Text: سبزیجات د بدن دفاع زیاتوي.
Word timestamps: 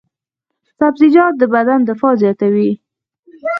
سبزیجات 0.79 1.33
د 1.37 1.43
بدن 1.53 1.79
دفاع 1.89 2.13
زیاتوي. 2.21 2.71